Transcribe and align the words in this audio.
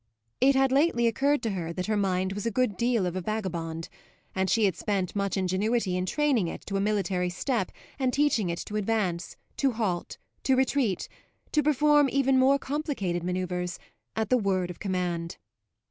It 0.39 0.55
had 0.55 0.71
lately 0.71 1.05
occurred 1.05 1.43
to 1.43 1.51
her 1.51 1.71
that 1.73 1.85
her 1.85 1.95
mind 1.95 2.33
was 2.33 2.47
a 2.47 2.49
good 2.49 2.75
deal 2.75 3.05
of 3.05 3.15
a 3.15 3.21
vagabond, 3.21 3.87
and 4.33 4.49
she 4.49 4.65
had 4.65 4.75
spent 4.75 5.15
much 5.15 5.37
ingenuity 5.37 5.95
in 5.95 6.07
training 6.07 6.47
it 6.47 6.65
to 6.65 6.75
a 6.75 6.81
military 6.81 7.29
step 7.29 7.71
and 7.99 8.11
teaching 8.11 8.49
it 8.49 8.57
to 8.65 8.77
advance, 8.77 9.37
to 9.57 9.73
halt, 9.73 10.17
to 10.41 10.55
retreat, 10.55 11.07
to 11.51 11.61
perform 11.61 12.09
even 12.09 12.39
more 12.39 12.57
complicated 12.57 13.23
manoeuvres, 13.23 13.77
at 14.15 14.31
the 14.31 14.39
word 14.39 14.71
of 14.71 14.79
command. 14.79 15.37